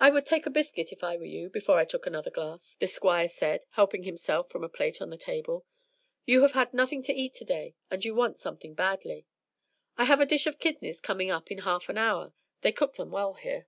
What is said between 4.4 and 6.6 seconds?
from a plate on the table. "You have